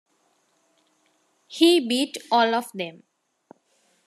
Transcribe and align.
He 1.45 1.79
beat 1.87 2.17
all 2.31 2.55
of 2.55 2.71
them. 2.73 3.03